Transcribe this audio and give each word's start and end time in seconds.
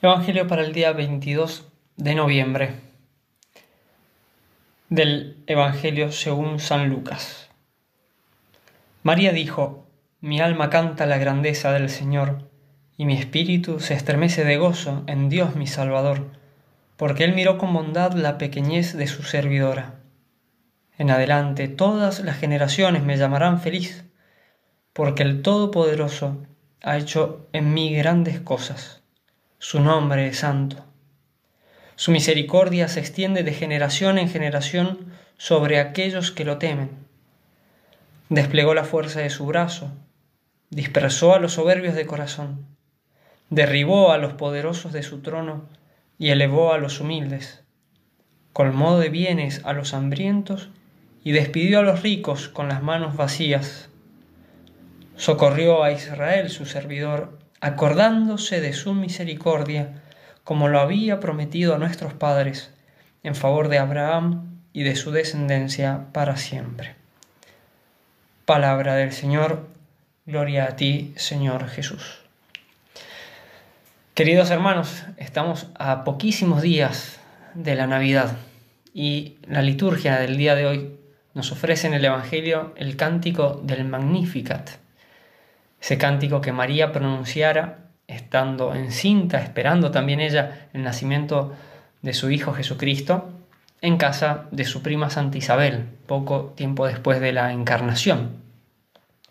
Evangelio 0.00 0.46
para 0.46 0.62
el 0.62 0.72
día 0.72 0.92
22 0.92 1.66
de 1.96 2.14
noviembre 2.14 2.70
del 4.88 5.42
Evangelio 5.48 6.12
según 6.12 6.60
San 6.60 6.88
Lucas. 6.88 7.48
María 9.02 9.32
dijo, 9.32 9.88
Mi 10.20 10.40
alma 10.40 10.70
canta 10.70 11.04
la 11.04 11.18
grandeza 11.18 11.72
del 11.72 11.90
Señor, 11.90 12.48
y 12.96 13.06
mi 13.06 13.14
espíritu 13.14 13.80
se 13.80 13.94
estremece 13.94 14.44
de 14.44 14.56
gozo 14.56 15.02
en 15.08 15.28
Dios 15.28 15.56
mi 15.56 15.66
Salvador, 15.66 16.30
porque 16.96 17.24
Él 17.24 17.34
miró 17.34 17.58
con 17.58 17.72
bondad 17.72 18.12
la 18.12 18.38
pequeñez 18.38 18.96
de 18.96 19.08
su 19.08 19.24
servidora. 19.24 19.96
En 20.96 21.10
adelante 21.10 21.66
todas 21.66 22.20
las 22.20 22.38
generaciones 22.38 23.02
me 23.02 23.16
llamarán 23.16 23.60
feliz, 23.60 24.04
porque 24.92 25.24
el 25.24 25.42
Todopoderoso 25.42 26.46
ha 26.82 26.98
hecho 26.98 27.48
en 27.52 27.74
mí 27.74 27.92
grandes 27.92 28.38
cosas 28.38 28.97
su 29.60 29.80
nombre 29.80 30.28
es 30.28 30.38
santo. 30.38 30.84
Su 31.96 32.12
misericordia 32.12 32.86
se 32.86 33.00
extiende 33.00 33.42
de 33.42 33.52
generación 33.52 34.16
en 34.16 34.28
generación 34.28 35.12
sobre 35.36 35.80
aquellos 35.80 36.30
que 36.30 36.44
lo 36.44 36.58
temen. 36.58 36.90
Desplegó 38.28 38.72
la 38.72 38.84
fuerza 38.84 39.18
de 39.18 39.30
su 39.30 39.46
brazo, 39.46 39.90
dispersó 40.70 41.34
a 41.34 41.40
los 41.40 41.54
soberbios 41.54 41.96
de 41.96 42.06
corazón, 42.06 42.66
derribó 43.50 44.12
a 44.12 44.18
los 44.18 44.34
poderosos 44.34 44.92
de 44.92 45.02
su 45.02 45.22
trono 45.22 45.68
y 46.18 46.30
elevó 46.30 46.72
a 46.72 46.78
los 46.78 47.00
humildes, 47.00 47.64
colmó 48.52 48.96
de 48.98 49.08
bienes 49.08 49.62
a 49.64 49.72
los 49.72 49.92
hambrientos 49.92 50.70
y 51.24 51.32
despidió 51.32 51.80
a 51.80 51.82
los 51.82 52.02
ricos 52.02 52.48
con 52.48 52.68
las 52.68 52.80
manos 52.80 53.16
vacías. 53.16 53.88
Socorrió 55.16 55.82
a 55.82 55.90
Israel 55.90 56.48
su 56.48 56.64
servidor 56.64 57.40
acordándose 57.60 58.60
de 58.60 58.72
su 58.72 58.94
misericordia, 58.94 60.02
como 60.44 60.68
lo 60.68 60.80
había 60.80 61.20
prometido 61.20 61.74
a 61.74 61.78
nuestros 61.78 62.14
padres, 62.14 62.72
en 63.22 63.34
favor 63.34 63.68
de 63.68 63.78
Abraham 63.78 64.60
y 64.72 64.82
de 64.82 64.96
su 64.96 65.10
descendencia 65.10 66.06
para 66.12 66.36
siempre. 66.36 66.94
Palabra 68.44 68.94
del 68.94 69.12
Señor, 69.12 69.66
gloria 70.24 70.64
a 70.64 70.76
ti, 70.76 71.12
Señor 71.16 71.68
Jesús. 71.68 72.20
Queridos 74.14 74.50
hermanos, 74.50 75.04
estamos 75.16 75.66
a 75.78 76.04
poquísimos 76.04 76.62
días 76.62 77.20
de 77.54 77.74
la 77.74 77.86
Navidad 77.86 78.36
y 78.94 79.36
la 79.46 79.62
liturgia 79.62 80.18
del 80.18 80.36
día 80.36 80.54
de 80.54 80.66
hoy 80.66 80.98
nos 81.34 81.52
ofrece 81.52 81.86
en 81.86 81.94
el 81.94 82.04
Evangelio 82.04 82.72
el 82.76 82.96
cántico 82.96 83.60
del 83.62 83.84
Magnificat 83.84 84.70
ese 85.80 85.98
cántico 85.98 86.40
que 86.40 86.52
María 86.52 86.92
pronunciara 86.92 87.88
estando 88.06 88.74
encinta, 88.74 89.38
esperando 89.38 89.90
también 89.90 90.20
ella 90.20 90.68
el 90.72 90.82
nacimiento 90.82 91.54
de 92.02 92.14
su 92.14 92.30
Hijo 92.30 92.54
Jesucristo, 92.54 93.30
en 93.80 93.96
casa 93.96 94.46
de 94.50 94.64
su 94.64 94.82
prima 94.82 95.10
Santa 95.10 95.38
Isabel, 95.38 95.84
poco 96.06 96.52
tiempo 96.56 96.86
después 96.86 97.20
de 97.20 97.32
la 97.32 97.52
encarnación. 97.52 98.42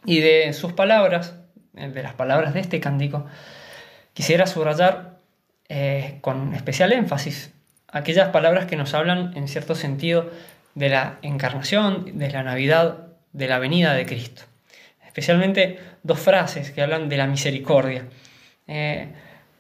Y 0.06 0.20
de 0.20 0.54
sus 0.54 0.72
palabras, 0.74 1.36
eh, 1.76 1.90
de 1.90 2.04
las 2.04 2.14
palabras 2.14 2.54
de 2.54 2.62
este 2.62 2.80
cántico, 2.80 3.26
quisiera 4.14 4.46
subrayar 4.46 5.18
eh, 5.68 6.20
con 6.22 6.54
especial 6.54 6.94
énfasis 6.94 7.52
aquellas 7.90 8.30
palabras 8.30 8.68
que 8.68 8.78
nos 8.78 8.94
hablan 8.94 9.36
en 9.36 9.48
cierto 9.48 9.76
sentido 9.76 10.30
de 10.76 10.90
la 10.90 11.18
encarnación, 11.24 12.18
de 12.18 12.30
la 12.30 12.44
Navidad, 12.44 13.08
de 13.34 13.48
la 13.48 13.60
venida 13.60 13.94
de 13.94 14.06
Cristo 14.06 14.44
especialmente 15.18 15.80
dos 16.04 16.20
frases 16.20 16.70
que 16.70 16.84
hablan 16.84 17.10
de 17.10 17.18
la 17.18 17.26
misericordia. 17.26 18.06
Eh, 18.68 19.08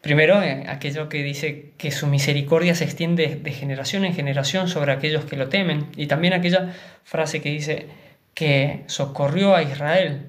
primero, 0.02 0.44
eh, 0.44 0.66
aquello 0.68 1.10
que 1.10 1.24
dice 1.24 1.72
que 1.80 1.90
su 1.90 2.06
misericordia 2.06 2.76
se 2.76 2.84
extiende 2.84 3.40
de 3.42 3.52
generación 3.52 4.06
en 4.06 4.14
generación 4.14 4.68
sobre 4.68 4.92
aquellos 4.92 5.26
que 5.26 5.36
lo 5.36 5.50
temen, 5.50 5.88
y 5.96 6.06
también 6.06 6.34
aquella 6.34 6.76
frase 7.04 7.42
que 7.42 7.50
dice 7.50 7.88
que 8.36 8.84
socorrió 8.86 9.56
a 9.56 9.64
Israel, 9.64 10.28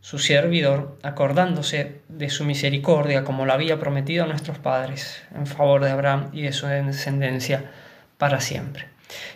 su 0.00 0.18
servidor, 0.18 0.98
acordándose 1.02 2.00
de 2.08 2.30
su 2.30 2.46
misericordia 2.46 3.24
como 3.24 3.44
lo 3.44 3.52
había 3.52 3.78
prometido 3.78 4.24
a 4.24 4.26
nuestros 4.26 4.58
padres, 4.58 5.22
en 5.34 5.46
favor 5.46 5.84
de 5.84 5.90
Abraham 5.90 6.30
y 6.32 6.40
de 6.40 6.52
su 6.52 6.66
descendencia 6.66 7.72
para 8.16 8.40
siempre. 8.40 8.86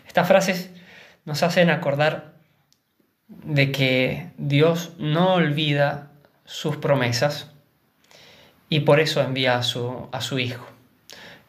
Estas 0.06 0.26
frases 0.26 0.70
nos 1.26 1.42
hacen 1.42 1.68
acordar 1.68 2.39
de 3.30 3.70
que 3.70 4.26
Dios 4.38 4.92
no 4.98 5.34
olvida 5.34 6.10
sus 6.44 6.76
promesas 6.76 7.50
y 8.68 8.80
por 8.80 9.00
eso 9.00 9.22
envía 9.22 9.56
a 9.56 9.62
su, 9.62 10.08
a 10.12 10.20
su 10.20 10.38
Hijo. 10.38 10.66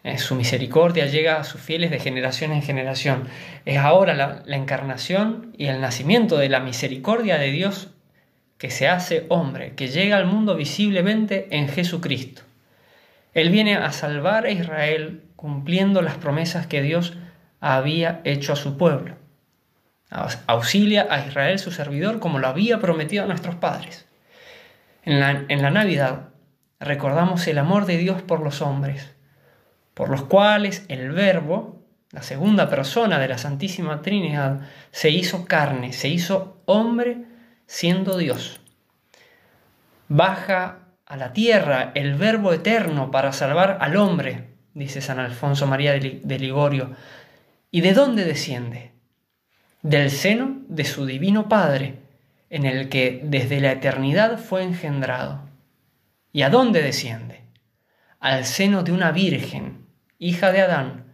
Eh, 0.04 0.18
su 0.18 0.36
misericordia 0.36 1.06
llega 1.08 1.40
a 1.40 1.44
sus 1.44 1.62
fieles 1.62 1.92
de 1.92 2.00
generación 2.00 2.52
en 2.52 2.62
generación. 2.62 3.28
Es 3.66 3.78
ahora 3.78 4.14
la, 4.14 4.42
la 4.46 4.56
encarnación 4.56 5.54
y 5.58 5.68
el 5.68 5.82
nacimiento 5.82 6.38
de 6.38 6.50
la 6.50 6.60
misericordia 6.60 7.38
de 7.38 7.52
Dios 7.52 7.90
que 8.58 8.72
se 8.72 8.88
hace 8.88 9.26
hombre, 9.30 9.74
que 9.76 9.88
llega 9.88 10.18
al 10.18 10.26
mundo 10.26 10.56
visiblemente 10.56 11.48
en 11.52 11.68
Jesucristo. 11.68 12.44
Él 13.34 13.50
viene 13.50 13.76
a 13.76 13.92
salvar 13.92 14.46
a 14.46 14.52
Israel 14.52 15.24
cumpliendo 15.36 16.02
las 16.02 16.18
promesas 16.18 16.68
que 16.68 16.82
Dios 16.82 17.14
había 17.60 18.22
hecho 18.24 18.54
a 18.54 18.56
su 18.56 18.78
pueblo 18.78 19.21
auxilia 20.12 21.08
a 21.10 21.26
Israel 21.26 21.58
su 21.58 21.72
servidor 21.72 22.20
como 22.20 22.40
lo 22.40 22.48
había 22.48 22.80
prometido 22.80 23.24
a 23.24 23.28
nuestros 23.28 23.56
padres. 23.56 24.06
En 25.04 25.20
la, 25.20 25.46
en 25.48 25.62
la 25.62 25.72
Navidad 25.72 26.30
recordamos 26.80 27.48
el 27.48 27.58
amor 27.58 27.86
de 27.86 27.98
Dios 27.98 28.22
por 28.22 28.42
los 28.42 28.62
hombres, 28.62 29.14
por 29.94 30.10
los 30.10 30.24
cuales 30.24 30.86
el 30.90 31.12
Verbo, 31.12 31.82
la 32.12 32.24
segunda 32.24 32.70
persona 32.70 33.20
de 33.20 33.30
la 33.30 33.38
Santísima 33.38 34.02
Trinidad, 34.02 34.62
se 34.92 35.10
hizo 35.10 35.46
carne, 35.46 35.94
se 35.94 36.10
hizo 36.10 36.62
hombre 36.66 37.24
siendo 37.66 38.18
Dios. 38.18 38.60
Baja 40.10 40.80
a 41.06 41.16
la 41.16 41.32
tierra 41.32 41.92
el 41.96 42.16
Verbo 42.16 42.52
eterno 42.52 43.12
para 43.12 43.32
salvar 43.32 43.78
al 43.80 43.96
hombre, 43.96 44.50
dice 44.74 45.00
San 45.02 45.20
Alfonso 45.20 45.68
María 45.68 45.94
de 45.94 46.40
Ligorio. 46.40 46.92
¿Y 47.70 47.80
de 47.80 47.94
dónde 47.94 48.26
desciende? 48.26 48.91
Del 49.82 50.12
seno 50.12 50.62
de 50.68 50.86
su 50.86 51.06
divino 51.06 51.50
Padre, 51.50 52.00
en 52.50 52.66
el 52.66 52.90
que 52.90 53.22
desde 53.24 53.60
la 53.60 53.72
eternidad 53.72 54.38
fue 54.38 54.64
engendrado. 54.64 55.50
¿Y 56.32 56.44
a 56.44 56.50
dónde 56.50 56.82
desciende? 56.82 57.42
Al 58.20 58.46
seno 58.46 58.84
de 58.84 58.92
una 58.92 59.12
virgen, 59.12 59.88
hija 60.20 60.52
de 60.52 60.62
Adán, 60.62 61.14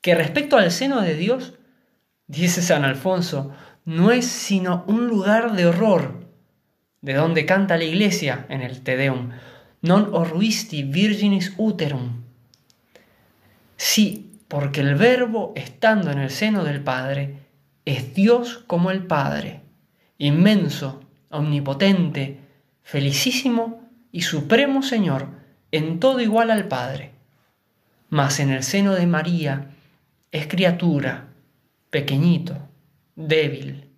que 0.00 0.14
respecto 0.14 0.56
al 0.56 0.70
seno 0.70 1.02
de 1.02 1.14
Dios, 1.14 1.54
dice 2.26 2.62
San 2.62 2.84
Alfonso, 2.84 3.52
no 3.84 4.10
es 4.10 4.26
sino 4.26 4.84
un 4.86 5.06
lugar 5.06 5.52
de 5.52 5.66
horror, 5.66 6.26
de 7.00 7.14
donde 7.14 7.46
canta 7.46 7.76
la 7.76 7.84
iglesia 7.84 8.46
en 8.48 8.62
el 8.62 8.82
Te 8.82 8.96
Deum, 8.96 9.30
non 9.82 10.10
horruisti 10.10 10.82
virginis 10.82 11.52
uterum. 11.56 12.24
Sí, 13.76 14.40
porque 14.48 14.80
el 14.80 14.96
Verbo, 14.96 15.52
estando 15.54 16.10
en 16.10 16.18
el 16.18 16.30
seno 16.30 16.64
del 16.64 16.82
Padre, 16.82 17.45
es 17.86 18.14
Dios 18.14 18.58
como 18.66 18.90
el 18.90 19.06
Padre, 19.06 19.62
inmenso, 20.18 21.00
omnipotente, 21.30 22.40
felicísimo 22.82 23.88
y 24.12 24.22
supremo 24.22 24.82
Señor, 24.82 25.28
en 25.70 26.00
todo 26.00 26.20
igual 26.20 26.50
al 26.50 26.66
Padre. 26.68 27.12
Mas 28.10 28.40
en 28.40 28.50
el 28.50 28.62
seno 28.64 28.94
de 28.94 29.06
María 29.06 29.70
es 30.32 30.48
criatura, 30.48 31.28
pequeñito, 31.90 32.58
débil, 33.14 33.88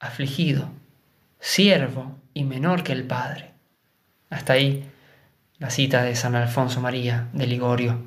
afligido, 0.00 0.70
siervo 1.38 2.18
y 2.32 2.44
menor 2.44 2.82
que 2.82 2.92
el 2.92 3.04
Padre. 3.04 3.52
Hasta 4.30 4.54
ahí 4.54 4.84
la 5.58 5.70
cita 5.70 6.02
de 6.02 6.16
San 6.16 6.34
Alfonso 6.34 6.80
María 6.80 7.28
de 7.34 7.46
Ligorio. 7.46 8.02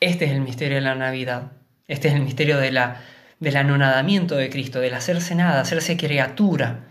Este 0.00 0.24
es 0.24 0.32
el 0.32 0.40
misterio 0.40 0.76
de 0.76 0.82
la 0.82 0.94
Navidad, 0.94 1.52
este 1.88 2.08
es 2.08 2.14
el 2.14 2.22
misterio 2.22 2.58
de 2.58 2.72
la 2.72 3.02
del 3.40 3.56
anonadamiento 3.56 4.36
de 4.36 4.50
Cristo, 4.50 4.80
del 4.80 4.94
hacerse 4.94 5.34
nada, 5.34 5.60
hacerse 5.60 5.96
criatura. 5.96 6.84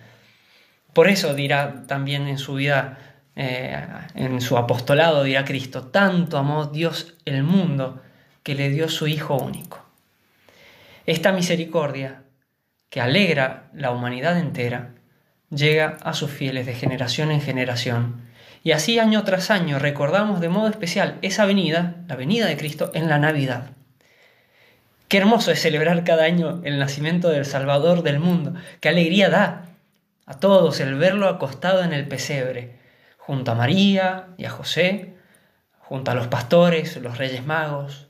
Por 0.93 1.07
eso 1.07 1.33
dirá 1.33 1.83
también 1.87 2.27
en 2.27 2.37
su 2.37 2.55
vida, 2.55 2.97
eh, 3.35 3.81
en 4.15 4.41
su 4.41 4.57
apostolado, 4.57 5.23
dirá 5.23 5.45
Cristo, 5.45 5.87
tanto 5.87 6.37
amó 6.37 6.65
Dios 6.65 7.15
el 7.25 7.43
mundo 7.43 8.01
que 8.43 8.55
le 8.55 8.69
dio 8.69 8.89
su 8.89 9.07
Hijo 9.07 9.37
único. 9.37 9.85
Esta 11.05 11.31
misericordia 11.31 12.23
que 12.89 13.01
alegra 13.01 13.69
la 13.73 13.91
humanidad 13.91 14.37
entera, 14.37 14.95
llega 15.49 15.97
a 16.01 16.13
sus 16.13 16.31
fieles 16.31 16.65
de 16.65 16.73
generación 16.73 17.31
en 17.31 17.41
generación. 17.41 18.21
Y 18.63 18.71
así 18.71 18.99
año 18.99 19.23
tras 19.23 19.51
año 19.51 19.79
recordamos 19.79 20.41
de 20.41 20.49
modo 20.49 20.67
especial 20.67 21.17
esa 21.21 21.45
venida, 21.45 21.95
la 22.07 22.15
venida 22.15 22.47
de 22.47 22.57
Cristo, 22.57 22.91
en 22.93 23.07
la 23.07 23.19
Navidad. 23.19 23.71
Qué 25.09 25.17
hermoso 25.17 25.49
es 25.49 25.59
celebrar 25.59 26.03
cada 26.03 26.25
año 26.25 26.61
el 26.63 26.77
nacimiento 26.77 27.29
del 27.29 27.43
Salvador 27.43 28.03
del 28.03 28.19
mundo. 28.19 28.53
Qué 28.79 28.89
alegría 28.89 29.31
da 29.31 29.65
a 30.27 30.35
todos 30.35 30.79
el 30.81 30.93
verlo 30.93 31.27
acostado 31.27 31.83
en 31.83 31.93
el 31.93 32.07
pesebre, 32.07 32.77
junto 33.17 33.51
a 33.51 33.55
María 33.55 34.27
y 34.37 34.45
a 34.45 34.51
José, 34.51 35.15
junto 35.79 36.11
a 36.11 36.13
los 36.13 36.27
pastores, 36.27 36.95
los 36.97 37.17
reyes 37.17 37.43
magos, 37.43 38.07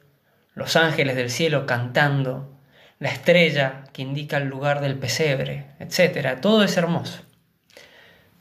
los 0.55 0.75
ángeles 0.75 1.15
del 1.15 1.29
cielo 1.29 1.65
cantando, 1.65 2.53
la 2.99 3.07
estrella 3.07 3.85
que 3.93 4.01
indica 4.01 4.35
el 4.35 4.49
lugar 4.49 4.81
del 4.81 4.99
pesebre, 4.99 5.67
etc. 5.79 6.41
Todo 6.41 6.65
es 6.65 6.75
hermoso. 6.75 7.21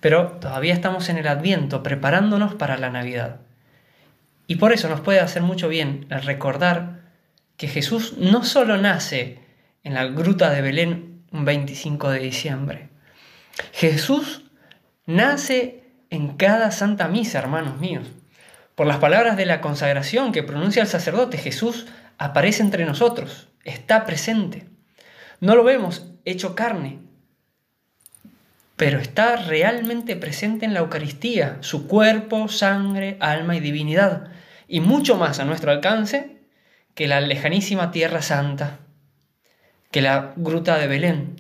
Pero 0.00 0.32
todavía 0.40 0.75
estamos 0.75 1.08
en 1.11 1.19
el 1.19 1.28
Adviento 1.28 1.84
preparándonos 1.84 2.56
para 2.56 2.76
la 2.76 2.90
Navidad. 2.90 3.37
Y 4.49 4.56
por 4.56 4.72
eso 4.72 4.88
nos 4.88 5.00
puede 5.00 5.20
hacer 5.20 5.43
mucho 5.43 5.69
bien 5.69 6.06
el 6.11 6.22
recordar 6.22 6.98
que 7.58 7.69
Jesús 7.69 8.14
no 8.16 8.44
solo 8.44 8.78
nace 8.78 9.40
en 9.82 9.93
la 9.93 10.06
gruta 10.06 10.50
de 10.50 10.62
Belén 10.62 11.25
un 11.32 11.44
25 11.44 12.08
de 12.10 12.20
diciembre. 12.20 12.88
Jesús 13.72 14.44
nace 15.05 15.82
en 16.08 16.37
cada 16.37 16.70
santa 16.70 17.08
misa, 17.08 17.40
hermanos 17.40 17.78
míos. 17.78 18.06
Por 18.76 18.87
las 18.87 18.99
palabras 18.99 19.37
de 19.37 19.44
la 19.44 19.60
consagración 19.60 20.31
que 20.31 20.44
pronuncia 20.44 20.82
el 20.82 20.88
sacerdote, 20.88 21.37
Jesús 21.37 21.87
aparece 22.16 22.62
entre 22.62 22.87
nosotros, 22.87 23.49
está 23.64 24.06
presente. 24.06 24.69
No 25.40 25.56
lo 25.56 25.64
vemos 25.64 26.06
hecho 26.25 26.54
carne, 26.54 27.00
pero 28.76 29.00
está 29.00 29.34
realmente 29.34 30.14
presente 30.14 30.64
en 30.64 30.75
la 30.75 30.81
Eucaristía, 30.81 31.58
su 31.61 31.88
cuerpo, 31.88 32.46
sangre, 32.46 33.16
alma 33.19 33.56
y 33.56 33.61
divinidad, 33.61 34.28
y 34.69 34.78
mucho 34.78 35.16
más 35.16 35.40
a 35.40 35.44
nuestro 35.44 35.72
alcance 35.72 36.38
que 36.99 37.06
la 37.06 37.21
lejanísima 37.21 37.93
Tierra 37.93 38.23
Santa, 38.23 38.81
que 39.93 40.03
la 40.03 40.33
gruta 40.35 40.79
de 40.79 40.89
Belén. 40.89 41.37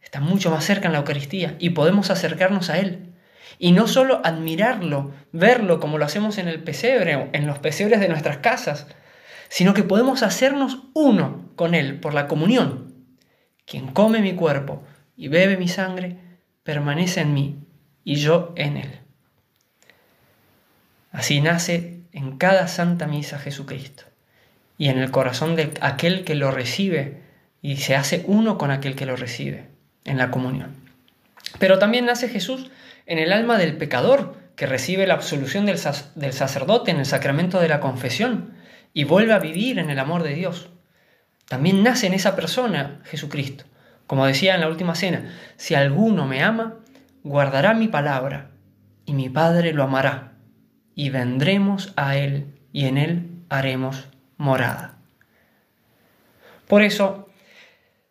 Está 0.00 0.20
mucho 0.20 0.50
más 0.50 0.64
cerca 0.64 0.86
en 0.86 0.92
la 0.92 1.00
Eucaristía 1.00 1.54
y 1.58 1.68
podemos 1.68 2.08
acercarnos 2.08 2.70
a 2.70 2.78
Él. 2.78 3.12
Y 3.58 3.72
no 3.72 3.88
solo 3.88 4.22
admirarlo, 4.24 5.12
verlo 5.30 5.80
como 5.80 5.98
lo 5.98 6.06
hacemos 6.06 6.38
en 6.38 6.48
el 6.48 6.62
pesebre 6.62 7.28
en 7.34 7.46
los 7.46 7.58
pesebres 7.58 8.00
de 8.00 8.08
nuestras 8.08 8.38
casas, 8.38 8.86
sino 9.50 9.74
que 9.74 9.82
podemos 9.82 10.22
hacernos 10.22 10.78
uno 10.94 11.50
con 11.56 11.74
Él 11.74 12.00
por 12.00 12.14
la 12.14 12.26
comunión. 12.26 12.94
Quien 13.66 13.88
come 13.88 14.22
mi 14.22 14.32
cuerpo 14.32 14.82
y 15.14 15.28
bebe 15.28 15.58
mi 15.58 15.68
sangre, 15.68 16.16
permanece 16.62 17.20
en 17.20 17.34
mí 17.34 17.58
y 18.02 18.14
yo 18.14 18.54
en 18.56 18.78
Él. 18.78 19.00
Así 21.10 21.42
nace 21.42 22.00
en 22.12 22.38
cada 22.38 22.66
santa 22.66 23.06
misa 23.06 23.38
Jesucristo 23.38 24.04
y 24.82 24.88
en 24.88 24.98
el 24.98 25.12
corazón 25.12 25.54
de 25.54 25.70
aquel 25.80 26.24
que 26.24 26.34
lo 26.34 26.50
recibe 26.50 27.22
y 27.62 27.76
se 27.76 27.94
hace 27.94 28.24
uno 28.26 28.58
con 28.58 28.72
aquel 28.72 28.96
que 28.96 29.06
lo 29.06 29.14
recibe 29.14 29.68
en 30.04 30.18
la 30.18 30.32
comunión. 30.32 30.74
Pero 31.60 31.78
también 31.78 32.04
nace 32.04 32.28
Jesús 32.28 32.68
en 33.06 33.20
el 33.20 33.32
alma 33.32 33.58
del 33.58 33.76
pecador 33.76 34.34
que 34.56 34.66
recibe 34.66 35.06
la 35.06 35.14
absolución 35.14 35.66
del, 35.66 35.78
del 36.16 36.32
sacerdote 36.32 36.90
en 36.90 36.96
el 36.96 37.06
sacramento 37.06 37.60
de 37.60 37.68
la 37.68 37.78
confesión 37.78 38.54
y 38.92 39.04
vuelve 39.04 39.32
a 39.32 39.38
vivir 39.38 39.78
en 39.78 39.88
el 39.88 40.00
amor 40.00 40.24
de 40.24 40.34
Dios. 40.34 40.68
También 41.46 41.84
nace 41.84 42.08
en 42.08 42.14
esa 42.14 42.34
persona 42.34 43.02
Jesucristo. 43.04 43.62
Como 44.08 44.26
decía 44.26 44.56
en 44.56 44.62
la 44.62 44.68
última 44.68 44.96
cena, 44.96 45.32
si 45.58 45.76
alguno 45.76 46.26
me 46.26 46.42
ama, 46.42 46.78
guardará 47.22 47.72
mi 47.72 47.86
palabra, 47.86 48.50
y 49.06 49.12
mi 49.12 49.28
Padre 49.28 49.74
lo 49.74 49.84
amará, 49.84 50.32
y 50.96 51.10
vendremos 51.10 51.92
a 51.94 52.16
él, 52.16 52.46
y 52.72 52.86
en 52.86 52.98
él 52.98 53.28
haremos 53.48 54.08
morada. 54.42 54.96
Por 56.66 56.82
eso, 56.82 57.28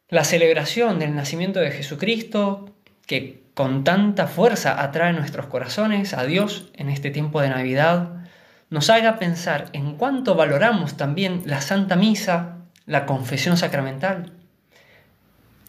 la 0.08 0.24
celebración 0.24 0.98
del 0.98 1.14
nacimiento 1.14 1.60
de 1.60 1.72
Jesucristo, 1.72 2.74
que 3.06 3.44
con 3.54 3.84
tanta 3.84 4.28
fuerza 4.28 4.82
atrae 4.82 5.12
nuestros 5.12 5.48
corazones 5.48 6.14
a 6.14 6.24
Dios 6.24 6.72
en 6.74 6.90
este 6.90 7.12
tiempo 7.12 7.42
de 7.42 7.50
Navidad, 7.50 8.26
nos 8.70 8.90
haga 8.90 9.20
pensar 9.20 9.66
en 9.74 9.98
cuánto 9.98 10.36
valoramos 10.36 10.96
también 10.96 11.42
la 11.46 11.60
Santa 11.60 11.98
Misa, 11.98 12.60
la 12.86 13.06
confesión 13.06 13.58
sacramental. 13.58 14.32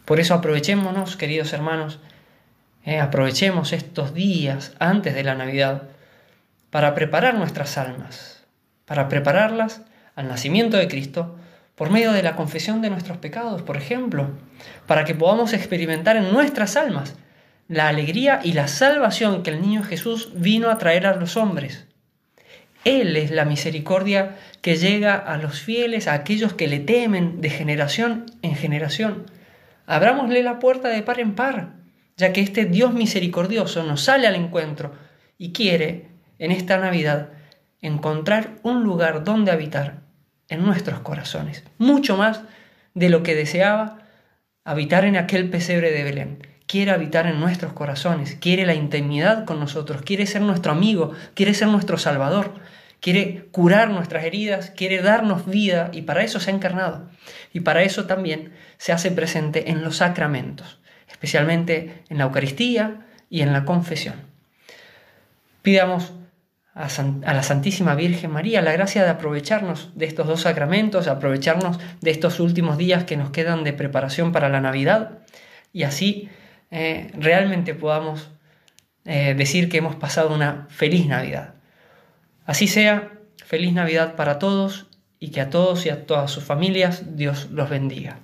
Por 0.04 0.20
eso 0.20 0.34
aprovechémonos, 0.34 1.16
queridos 1.16 1.52
hermanos, 1.52 1.98
eh, 2.84 3.00
aprovechemos 3.00 3.72
estos 3.72 4.14
días 4.14 4.74
antes 4.78 5.14
de 5.14 5.24
la 5.24 5.34
Navidad 5.34 5.88
para 6.70 6.94
preparar 6.94 7.34
nuestras 7.34 7.78
almas, 7.78 8.44
para 8.84 9.08
prepararlas 9.08 9.82
al 10.14 10.28
nacimiento 10.28 10.76
de 10.76 10.88
Cristo 10.88 11.36
por 11.74 11.90
medio 11.90 12.12
de 12.12 12.22
la 12.22 12.36
confesión 12.36 12.82
de 12.82 12.90
nuestros 12.90 13.18
pecados, 13.18 13.62
por 13.62 13.76
ejemplo, 13.76 14.30
para 14.86 15.04
que 15.04 15.14
podamos 15.14 15.52
experimentar 15.52 16.16
en 16.16 16.32
nuestras 16.32 16.76
almas 16.76 17.16
la 17.68 17.88
alegría 17.88 18.40
y 18.44 18.52
la 18.52 18.68
salvación 18.68 19.42
que 19.42 19.50
el 19.50 19.62
niño 19.62 19.82
Jesús 19.82 20.32
vino 20.34 20.68
a 20.68 20.78
traer 20.78 21.06
a 21.06 21.16
los 21.16 21.36
hombres. 21.36 21.86
Él 22.84 23.16
es 23.16 23.30
la 23.30 23.44
misericordia 23.44 24.36
que 24.60 24.76
llega 24.76 25.16
a 25.16 25.38
los 25.38 25.60
fieles, 25.60 26.08
a 26.08 26.14
aquellos 26.14 26.52
que 26.52 26.68
le 26.68 26.80
temen 26.80 27.40
de 27.40 27.48
generación 27.48 28.26
en 28.42 28.56
generación. 28.56 29.26
Abrámosle 29.86 30.42
la 30.42 30.58
puerta 30.58 30.88
de 30.88 31.02
par 31.02 31.20
en 31.20 31.34
par, 31.34 31.74
ya 32.16 32.32
que 32.32 32.40
este 32.40 32.66
Dios 32.66 32.92
misericordioso 32.92 33.84
nos 33.84 34.02
sale 34.02 34.26
al 34.26 34.34
encuentro 34.34 34.92
y 35.38 35.52
quiere, 35.52 36.08
en 36.38 36.52
esta 36.52 36.78
Navidad, 36.78 37.30
encontrar 37.80 38.56
un 38.62 38.82
lugar 38.82 39.24
donde 39.24 39.52
habitar 39.52 40.01
en 40.52 40.64
nuestros 40.64 41.00
corazones, 41.00 41.64
mucho 41.78 42.16
más 42.16 42.42
de 42.94 43.08
lo 43.08 43.22
que 43.22 43.34
deseaba 43.34 43.98
habitar 44.64 45.04
en 45.04 45.16
aquel 45.16 45.50
pesebre 45.50 45.90
de 45.90 46.04
Belén 46.04 46.52
quiere 46.72 46.90
habitar 46.90 47.26
en 47.26 47.38
nuestros 47.38 47.74
corazones, 47.74 48.34
quiere 48.40 48.64
la 48.64 48.72
intimidad 48.72 49.44
con 49.44 49.60
nosotros, 49.60 50.00
quiere 50.00 50.24
ser 50.24 50.40
nuestro 50.40 50.72
amigo, 50.72 51.12
quiere 51.34 51.52
ser 51.52 51.68
nuestro 51.68 51.98
salvador, 51.98 52.54
quiere 52.98 53.48
curar 53.50 53.90
nuestras 53.90 54.24
heridas, 54.24 54.70
quiere 54.70 55.02
darnos 55.02 55.44
vida 55.44 55.90
y 55.92 56.00
para 56.00 56.22
eso 56.22 56.40
se 56.40 56.50
ha 56.50 56.54
encarnado. 56.54 57.10
Y 57.52 57.60
para 57.60 57.82
eso 57.82 58.06
también 58.06 58.54
se 58.78 58.92
hace 58.92 59.10
presente 59.10 59.70
en 59.70 59.84
los 59.84 59.96
sacramentos, 59.98 60.78
especialmente 61.10 62.04
en 62.08 62.16
la 62.16 62.24
Eucaristía 62.24 63.06
y 63.28 63.42
en 63.42 63.52
la 63.52 63.66
confesión. 63.66 64.14
Pidamos 65.60 66.14
a, 66.74 66.88
la 67.34 67.42
Santísima 67.42 67.94
Virgen 67.94 68.30
María 68.30 68.62
la 68.62 68.72
gracia 68.72 69.04
de 69.04 69.10
aprovecharnos 69.10 69.90
de 69.94 70.06
estos 70.06 70.26
dos 70.26 70.42
sacramentos, 70.42 71.06
aprovecharnos 71.06 71.78
de 72.00 72.10
estos 72.10 72.40
últimos 72.40 72.78
días 72.78 73.04
que 73.04 73.16
nos 73.16 73.30
quedan 73.30 73.64
de 73.64 73.72
preparación 73.72 74.32
para 74.32 74.48
la 74.48 74.60
Navidad 74.60 75.18
y 75.72 75.82
así 75.82 76.30
eh, 76.70 77.10
realmente 77.14 77.74
podamos 77.74 78.30
eh, 79.04 79.34
decir 79.34 79.68
que 79.68 79.78
hemos 79.78 79.96
pasado 79.96 80.34
una 80.34 80.66
feliz 80.70 81.06
Navidad. 81.06 81.54
Así 82.46 82.66
sea, 82.66 83.12
feliz 83.44 83.72
Navidad 83.72 84.16
para 84.16 84.38
todos 84.38 84.86
y 85.18 85.30
que 85.30 85.40
a 85.40 85.50
todos 85.50 85.84
y 85.86 85.90
a 85.90 86.06
todas 86.06 86.30
sus 86.30 86.44
familias 86.44 87.16
Dios 87.16 87.48
los 87.50 87.68
bendiga. 87.68 88.20